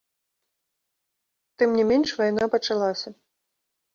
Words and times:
Тым 1.61 1.69
не 1.79 1.83
менш, 1.91 2.09
вайна 2.21 2.45
пачалася. 2.57 3.09